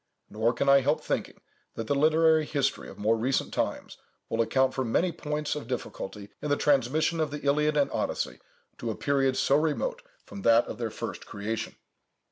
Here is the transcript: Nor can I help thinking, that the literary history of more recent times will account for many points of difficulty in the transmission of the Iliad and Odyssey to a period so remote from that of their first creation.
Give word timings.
Nor 0.31 0.53
can 0.53 0.67
I 0.67 0.79
help 0.81 1.03
thinking, 1.03 1.39
that 1.75 1.85
the 1.85 1.93
literary 1.93 2.43
history 2.45 2.89
of 2.89 2.97
more 2.97 3.15
recent 3.15 3.53
times 3.53 3.97
will 4.29 4.41
account 4.41 4.73
for 4.73 4.83
many 4.83 5.11
points 5.11 5.53
of 5.55 5.67
difficulty 5.67 6.29
in 6.41 6.49
the 6.49 6.57
transmission 6.57 7.19
of 7.19 7.29
the 7.29 7.45
Iliad 7.45 7.77
and 7.77 7.91
Odyssey 7.91 8.39
to 8.79 8.89
a 8.89 8.95
period 8.95 9.37
so 9.37 9.57
remote 9.57 10.01
from 10.25 10.41
that 10.41 10.65
of 10.65 10.79
their 10.79 10.89
first 10.89 11.27
creation. 11.27 11.75